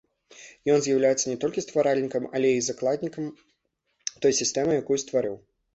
[0.75, 3.29] Ён з'яўляецца не толькі стваральнікам, але і закладнікам
[4.27, 5.35] той сістэмы, якую стварыў.